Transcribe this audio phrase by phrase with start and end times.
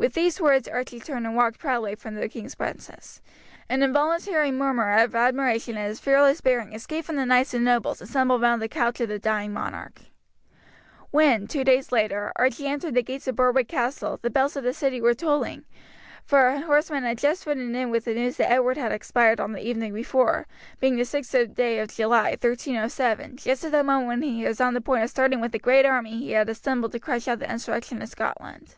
[0.00, 3.20] With these words Archie turned and walked proudly from the king's presence.
[3.68, 8.00] An involuntary murmur of admiration at his fearless bearing escaped from the knights and nobles
[8.00, 10.02] assembled round the couch of the dying monarch.
[11.10, 14.72] When, two days later, Archie entered the gates of Berwick Castle the bells of the
[14.72, 15.64] city were tolling,
[16.24, 19.50] for a horseman had just ridden in with the news that Edward had expired on
[19.52, 20.46] the evening before,
[20.78, 24.74] being the 6th day of July, 1307, just at the moment when he was on
[24.74, 27.50] the point of starting with the great army he had assembled to crush out the
[27.52, 28.76] insurrection in Scotland.